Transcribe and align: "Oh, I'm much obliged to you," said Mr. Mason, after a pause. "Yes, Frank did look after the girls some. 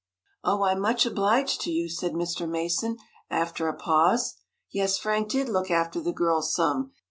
"Oh, 0.43 0.63
I'm 0.63 0.79
much 0.79 1.05
obliged 1.05 1.61
to 1.61 1.69
you," 1.69 1.87
said 1.87 2.13
Mr. 2.13 2.49
Mason, 2.49 2.97
after 3.29 3.67
a 3.67 3.77
pause. 3.77 4.33
"Yes, 4.71 4.97
Frank 4.97 5.29
did 5.29 5.47
look 5.47 5.69
after 5.69 6.01
the 6.01 6.11
girls 6.11 6.55
some. 6.55 6.91